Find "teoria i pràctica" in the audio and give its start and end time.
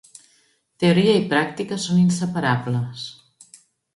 0.83-1.77